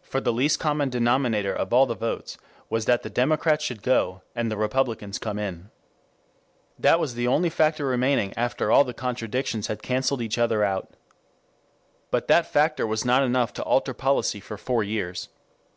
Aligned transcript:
For 0.00 0.20
the 0.20 0.32
least 0.32 0.60
common 0.60 0.90
denominator 0.90 1.52
of 1.52 1.72
all 1.72 1.86
the 1.86 1.96
votes 1.96 2.38
was 2.70 2.84
that 2.84 3.02
the 3.02 3.10
Democrats 3.10 3.64
should 3.64 3.82
go 3.82 4.22
and 4.32 4.48
the 4.48 4.56
Republicans 4.56 5.18
come 5.18 5.40
in. 5.40 5.70
That 6.78 7.00
was 7.00 7.16
the 7.16 7.26
only 7.26 7.50
factor 7.50 7.84
remaining 7.84 8.32
after 8.36 8.70
all 8.70 8.84
the 8.84 8.94
contradictions 8.94 9.66
had 9.66 9.82
cancelled 9.82 10.22
each 10.22 10.38
other 10.38 10.62
out. 10.62 10.90
But 12.12 12.28
that 12.28 12.46
factor 12.46 12.86
was 12.86 13.04
enough 13.04 13.52
to 13.54 13.64
alter 13.64 13.92
policy 13.92 14.38
for 14.38 14.56
four 14.56 14.84
years. 14.84 15.30